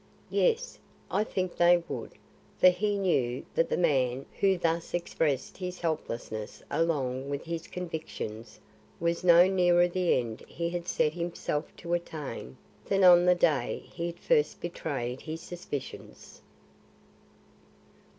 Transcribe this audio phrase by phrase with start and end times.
[0.31, 0.79] Yes,
[1.11, 2.13] I think they would;
[2.57, 8.59] for he knew that the man who thus expressed his helplessness along with his convictions,
[8.99, 13.83] was no nearer the end he had set himself to attain than on the day
[13.93, 16.41] he first betrayed his suspicions.